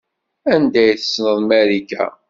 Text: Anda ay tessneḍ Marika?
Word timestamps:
Anda 0.53 0.79
ay 0.83 0.95
tessneḍ 0.99 1.37
Marika? 1.49 2.05